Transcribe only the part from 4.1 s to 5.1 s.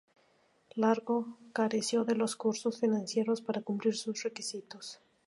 requisitos.